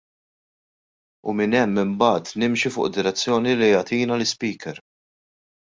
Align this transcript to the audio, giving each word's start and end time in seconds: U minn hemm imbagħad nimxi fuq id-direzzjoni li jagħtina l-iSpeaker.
U 1.29 1.35
minn 1.41 1.57
hemm 1.57 1.81
imbagħad 1.83 2.33
nimxi 2.45 2.73
fuq 2.77 2.89
id-direzzjoni 2.91 3.55
li 3.61 3.71
jagħtina 3.77 4.13
l-iSpeaker. 4.21 4.85